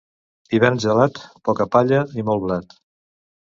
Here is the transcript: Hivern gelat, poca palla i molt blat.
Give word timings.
Hivern 0.57 0.81
gelat, 0.85 1.19
poca 1.51 1.69
palla 1.77 2.01
i 2.23 2.27
molt 2.33 2.45
blat. 2.49 2.77